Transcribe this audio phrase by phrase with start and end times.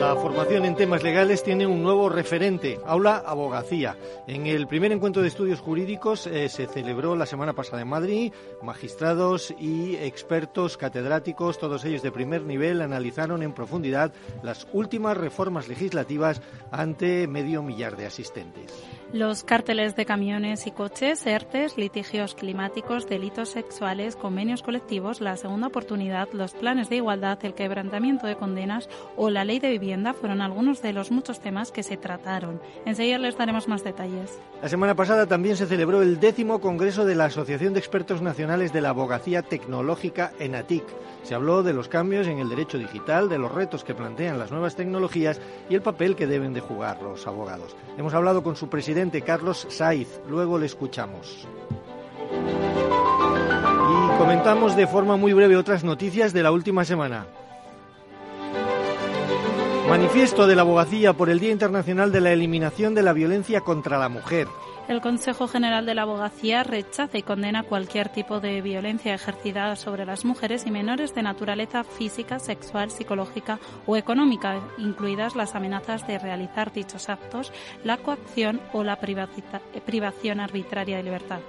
[0.00, 3.96] La formación en temas legales tiene un nuevo referente, Aula Abogacía.
[4.28, 8.32] En el primer encuentro de estudios jurídicos eh, se celebró la semana pasada en Madrid.
[8.62, 14.12] Magistrados y expertos catedráticos, todos ellos de primer nivel, analizaron en profundidad
[14.44, 18.72] las últimas reformas legislativas ante medio millar de asistentes.
[19.12, 25.68] Los cárteles de camiones y coches, ERTES, litigios climáticos, delitos sexuales, convenios colectivos, la segunda
[25.68, 29.87] oportunidad, los planes de igualdad, el quebrantamiento de condenas o la ley de vivienda
[30.20, 32.60] fueron algunos de los muchos temas que se trataron.
[32.84, 34.38] Enseguida les daremos más detalles.
[34.60, 38.72] La semana pasada también se celebró el décimo Congreso de la Asociación de Expertos Nacionales
[38.72, 40.84] de la Abogacía Tecnológica ENATIC.
[41.22, 44.50] Se habló de los cambios en el derecho digital, de los retos que plantean las
[44.50, 47.74] nuevas tecnologías y el papel que deben de jugar los abogados.
[47.96, 50.20] Hemos hablado con su presidente Carlos Saiz.
[50.28, 51.46] Luego le escuchamos.
[53.90, 57.26] Y comentamos de forma muy breve otras noticias de la última semana.
[59.88, 63.98] Manifiesto de la abogacía por el Día Internacional de la Eliminación de la Violencia contra
[63.98, 64.46] la Mujer.
[64.86, 70.04] El Consejo General de la Abogacía rechaza y condena cualquier tipo de violencia ejercida sobre
[70.04, 76.18] las mujeres y menores de naturaleza física, sexual, psicológica o económica, incluidas las amenazas de
[76.18, 77.50] realizar dichos actos,
[77.82, 81.40] la coacción o la privación arbitraria de libertad.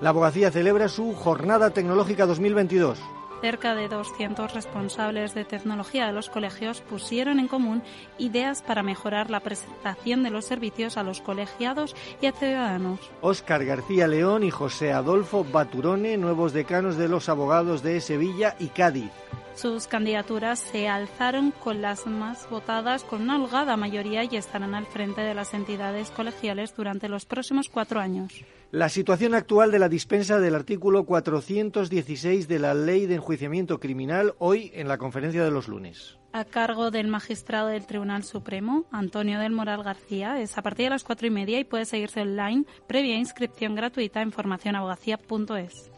[0.00, 3.17] La abogacía celebra su Jornada Tecnológica 2022.
[3.40, 7.82] Cerca de 200 responsables de tecnología de los colegios pusieron en común
[8.18, 12.98] ideas para mejorar la presentación de los servicios a los colegiados y a ciudadanos.
[13.20, 18.68] Óscar García León y José Adolfo Baturone, nuevos decanos de los abogados de Sevilla y
[18.68, 19.10] Cádiz.
[19.58, 24.86] Sus candidaturas se alzaron con las más votadas con una holgada mayoría y estarán al
[24.86, 28.32] frente de las entidades colegiales durante los próximos cuatro años.
[28.70, 34.34] La situación actual de la dispensa del artículo 416 de la Ley de Enjuiciamiento Criminal
[34.38, 36.18] hoy en la conferencia de los lunes.
[36.32, 40.90] A cargo del magistrado del Tribunal Supremo, Antonio del Moral García, es a partir de
[40.90, 45.90] las cuatro y media y puede seguirse online previa inscripción gratuita en formacionabogacía.es.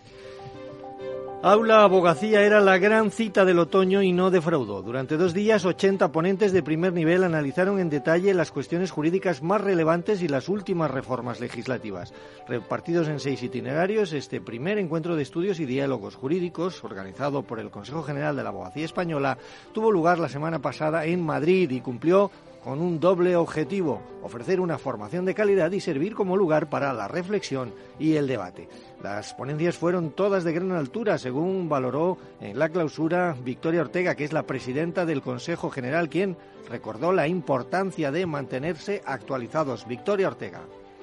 [1.43, 4.83] Aula Abogacía era la gran cita del otoño y no defraudó.
[4.83, 9.59] Durante dos días, 80 ponentes de primer nivel analizaron en detalle las cuestiones jurídicas más
[9.59, 12.13] relevantes y las últimas reformas legislativas.
[12.47, 17.71] Repartidos en seis itinerarios, este primer encuentro de estudios y diálogos jurídicos, organizado por el
[17.71, 19.39] Consejo General de la Abogacía Española,
[19.73, 22.31] tuvo lugar la semana pasada en Madrid y cumplió
[22.65, 27.09] con un doble objetivo, ofrecer una formación de calidad y servir como lugar para la
[27.09, 28.69] reflexión y el debate.
[29.03, 34.25] Las ponencias fueron todas de gran altura, según valoró en la clausura Victoria Ortega, que
[34.25, 36.37] es la presidenta del Consejo General, quien
[36.69, 39.87] recordó la importancia de mantenerse actualizados.
[39.87, 40.61] Victoria Ortega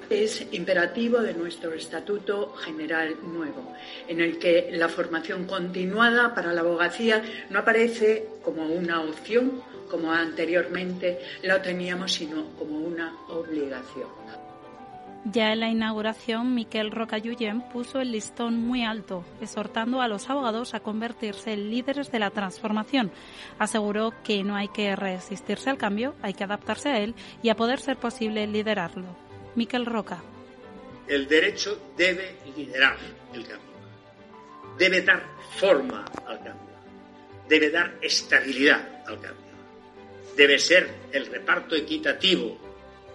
[0.09, 3.73] es imperativo de nuestro Estatuto General Nuevo,
[4.07, 10.12] en el que la formación continuada para la abogacía no aparece como una opción, como
[10.12, 14.07] anteriormente lo teníamos, sino como una obligación.
[15.25, 20.73] Ya en la inauguración, Miquel Rocayuyen puso el listón muy alto, exhortando a los abogados
[20.73, 23.12] a convertirse en líderes de la transformación.
[23.59, 27.13] Aseguró que no hay que resistirse al cambio, hay que adaptarse a él
[27.44, 29.26] y a poder ser posible liderarlo.
[29.57, 30.23] Miquel Roca.
[31.07, 32.97] El derecho debe liderar
[33.34, 33.75] el cambio,
[34.78, 35.23] debe dar
[35.59, 36.75] forma al cambio,
[37.50, 39.47] debe dar estabilidad al cambio
[40.38, 42.57] debe ser el reparto equitativo,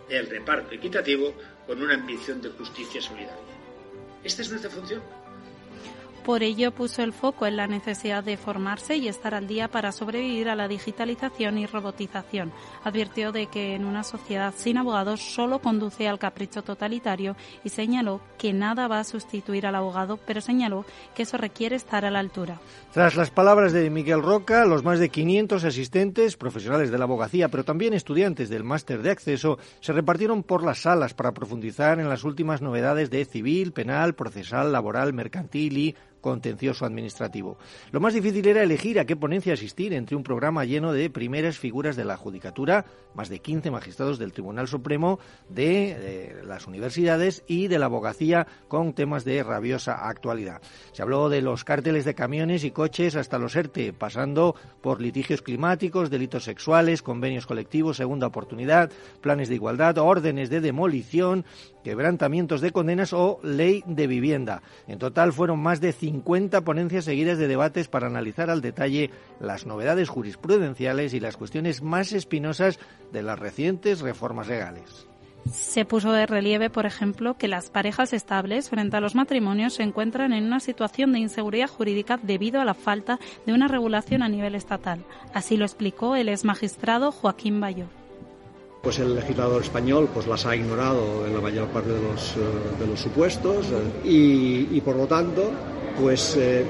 [0.09, 1.33] el reparto equitativo
[1.67, 3.37] con una ambición de justicia solidaria.
[4.25, 5.01] Esta es nuestra función.
[6.25, 9.91] Por ello puso el foco en la necesidad de formarse y estar al día para
[9.91, 12.53] sobrevivir a la digitalización y robotización.
[12.85, 17.35] Advirtió de que en una sociedad sin abogados solo conduce al capricho totalitario
[17.65, 20.85] y señaló que nada va a sustituir al abogado, pero señaló
[21.17, 22.61] que eso requiere estar a la altura.
[22.93, 27.49] Tras las palabras de Miguel Roca, los más de 500 asistentes, profesionales de la abogacía,
[27.49, 32.09] pero también estudiantes del máster de acceso, se repartieron por las salas para profundizar en
[32.09, 37.59] las últimas novedades de civil, penal, procesal, laboral, mercantil y contencioso administrativo.
[37.91, 41.59] Lo más difícil era elegir a qué ponencia asistir entre un programa lleno de primeras
[41.59, 45.19] figuras de la judicatura, más de 15 magistrados del Tribunal Supremo,
[45.51, 50.63] de, las universidades y de la abogacía con temas de rabiosa actualidad.
[50.93, 55.43] Se habló de los cárteles de camiones y coches hasta los ERTE, pasando por litigios
[55.43, 58.91] climáticos, delitos sexuales, convenios colectivos, segunda oportunidad,
[59.21, 61.45] planes de igualdad, órdenes de demolición,
[61.83, 64.63] quebrantamientos de condenas o ley de vivienda.
[64.87, 69.67] En total fueron más de 50 ponencias seguidas de debates para analizar al detalle las
[69.67, 72.79] novedades jurisprudenciales y las cuestiones más espinosas
[73.13, 75.07] de las recientes reformas legales.
[75.51, 79.83] Se puso de relieve, por ejemplo, que las parejas estables frente a los matrimonios se
[79.83, 84.29] encuentran en una situación de inseguridad jurídica debido a la falta de una regulación a
[84.29, 85.05] nivel estatal.
[85.35, 87.87] Así lo explicó el exmagistrado Joaquín Bayo.
[88.83, 92.41] Pues el legislador español pues las ha ignorado en la mayor parte de los, eh,
[92.81, 93.67] de los supuestos
[94.05, 95.53] eh, y, por lo tanto
[96.01, 96.67] pues eh,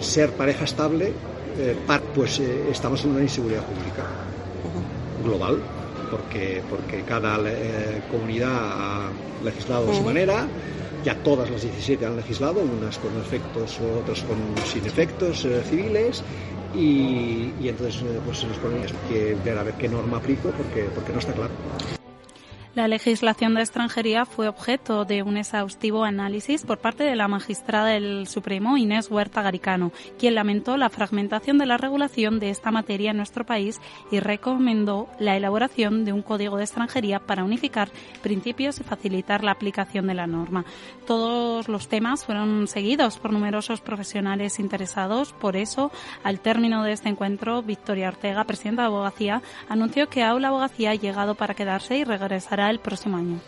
[0.00, 1.12] ser pareja estable
[2.14, 4.06] pues estamos en una inseguridad jurídica
[5.22, 5.58] global
[6.10, 7.38] porque, porque cada
[8.10, 9.10] comunidad ha
[9.44, 10.46] legislado de su manera,
[11.04, 16.22] ya todas las 17 han legislado, unas con efectos, otras con, sin efectos eh, civiles,
[16.72, 20.90] y, y, entonces eh, pues nos ponemos que ver a ver qué norma aplico porque,
[20.94, 21.99] porque no está claro.
[22.80, 27.88] La legislación de extranjería fue objeto de un exhaustivo análisis por parte de la magistrada
[27.88, 33.10] del Supremo Inés Huerta Garicano, quien lamentó la fragmentación de la regulación de esta materia
[33.10, 33.78] en nuestro país
[34.10, 37.90] y recomendó la elaboración de un código de extranjería para unificar
[38.22, 40.64] principios y facilitar la aplicación de la norma.
[41.06, 45.34] Todos los temas fueron seguidos por numerosos profesionales interesados.
[45.34, 45.92] Por eso,
[46.24, 50.94] al término de este encuentro, Victoria Ortega, presidenta de Abogacía, anunció que Aula Abogacía ha
[50.94, 53.40] llegado para quedarse y regresará el próximo año.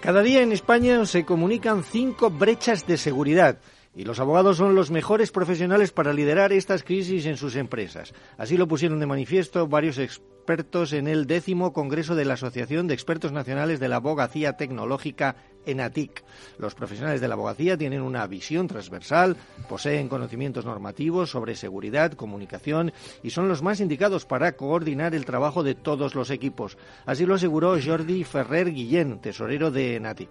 [0.00, 3.58] Cada día en España se comunican cinco brechas de seguridad
[3.94, 8.14] y los abogados son los mejores profesionales para liderar estas crisis en sus empresas.
[8.36, 12.94] Así lo pusieron de manifiesto varios expertos en el décimo Congreso de la Asociación de
[12.94, 15.34] Expertos Nacionales de la Abogacía Tecnológica
[15.70, 16.22] ENATIC.
[16.58, 19.36] Los profesionales de la abogacía tienen una visión transversal,
[19.68, 22.92] poseen conocimientos normativos sobre seguridad, comunicación
[23.22, 26.76] y son los más indicados para coordinar el trabajo de todos los equipos.
[27.06, 30.30] Así lo aseguró Jordi Ferrer Guillén, tesorero de ENATIC.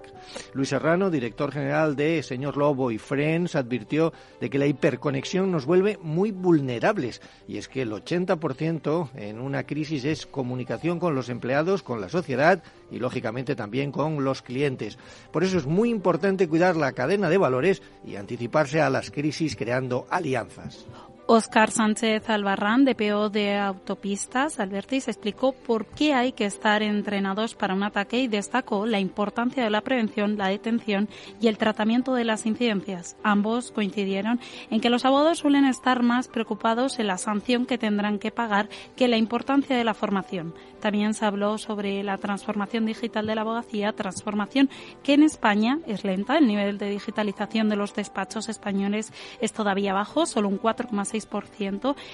[0.53, 5.65] Luis Serrano, director general de Señor Lobo y Friends, advirtió de que la hiperconexión nos
[5.65, 11.29] vuelve muy vulnerables y es que el 80% en una crisis es comunicación con los
[11.29, 14.97] empleados, con la sociedad y lógicamente también con los clientes.
[15.31, 19.55] Por eso es muy importante cuidar la cadena de valores y anticiparse a las crisis
[19.55, 20.85] creando alianzas.
[21.29, 27.73] Óscar Sánchez Albarrán, DPO de Autopistas, Albertis, explicó por qué hay que estar entrenados para
[27.73, 31.09] un ataque y destacó la importancia de la prevención, la detención
[31.41, 33.17] y el tratamiento de las incidencias.
[33.23, 34.39] Ambos coincidieron
[34.69, 38.69] en que los abogados suelen estar más preocupados en la sanción que tendrán que pagar
[38.95, 40.53] que la importancia de la formación.
[40.79, 44.69] También se habló sobre la transformación digital de la abogacía, transformación
[45.03, 46.37] que en España es lenta.
[46.37, 51.16] El nivel de digitalización de los despachos españoles es todavía bajo, solo un 4,6%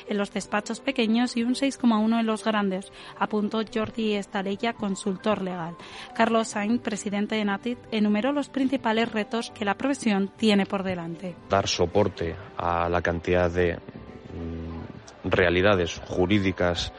[0.08, 5.76] en los despachos pequeños y un 6,1% en los grandes, apuntó Jordi Estalella, consultor legal.
[6.16, 11.36] Carlos Sainz, presidente de NATIT, enumeró los principales retos que la profesión tiene por delante.
[11.50, 16.92] Dar soporte a la cantidad de mm, realidades jurídicas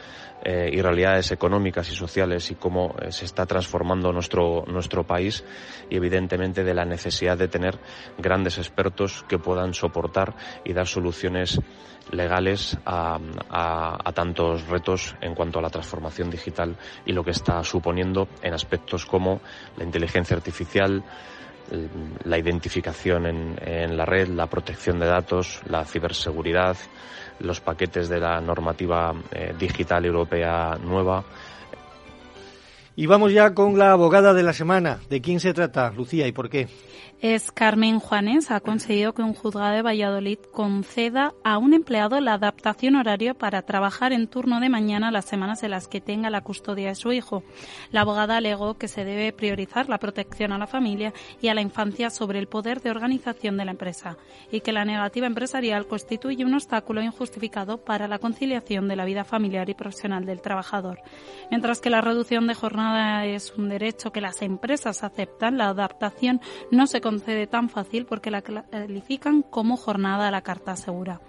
[0.44, 5.42] eh, y realidades económicas y sociales y cómo eh, se está transformando nuestro, nuestro país
[5.88, 7.78] y evidentemente de la necesidad de tener
[8.18, 11.60] grandes expertos que puedan soportar y dar soluciones
[12.10, 13.18] legales a,
[13.48, 16.76] a, tantos retos en cuanto a la transformación digital
[17.06, 19.40] y lo que está suponiendo en aspectos como
[19.78, 21.02] la inteligencia artificial,
[22.24, 26.76] la identificación en, en, la red, la protección de datos, la ciberseguridad,
[27.40, 31.24] los paquetes de la normativa eh, digital europea nueva.
[32.96, 35.00] Y vamos ya con la abogada de la semana.
[35.10, 36.68] ¿De quién se trata, Lucía, y por qué?
[37.24, 42.34] Es Carmen Juanes ha conseguido que un juzgado de Valladolid conceda a un empleado la
[42.34, 46.42] adaptación horaria para trabajar en turno de mañana las semanas en las que tenga la
[46.42, 47.42] custodia de su hijo.
[47.90, 51.62] La abogada alegó que se debe priorizar la protección a la familia y a la
[51.62, 54.18] infancia sobre el poder de organización de la empresa
[54.52, 59.24] y que la negativa empresarial constituye un obstáculo injustificado para la conciliación de la vida
[59.24, 61.00] familiar y profesional del trabajador.
[61.50, 66.42] Mientras que la reducción de jornada es un derecho que las empresas aceptan, la adaptación
[66.70, 71.20] no se concede tan fácil porque la califican como jornada a la carta segura.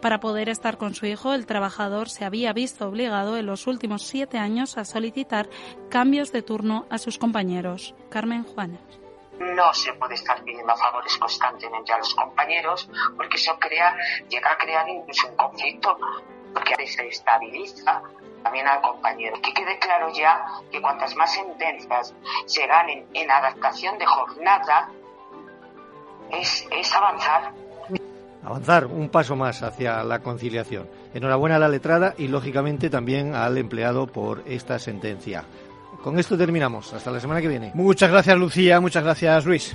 [0.00, 4.02] Para poder estar con su hijo, el trabajador se había visto obligado en los últimos
[4.02, 5.48] siete años a solicitar
[5.90, 7.96] cambios de turno a sus compañeros.
[8.10, 8.80] Carmen Juanes
[9.40, 13.96] no se puede estar pidiendo favores constantemente a los compañeros porque eso crea,
[14.28, 15.98] llega a crear incluso un conflicto
[16.54, 18.00] porque se estabiliza
[18.44, 19.40] también al compañero.
[19.42, 22.14] Que quede claro ya que cuantas más sentencias
[22.46, 24.90] se ganen en adaptación de jornada,
[26.40, 27.52] es, avanzar.
[28.42, 30.86] Avanzar un paso más hacia la conciliación.
[31.14, 35.44] Enhorabuena a la letrada y, lógicamente, también al empleado por esta sentencia.
[36.02, 36.92] Con esto terminamos.
[36.92, 37.72] Hasta la semana que viene.
[37.74, 38.80] Muchas gracias, Lucía.
[38.80, 39.72] Muchas gracias, Luis.